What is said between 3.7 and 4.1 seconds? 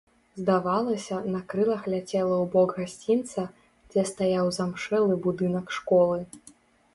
дзе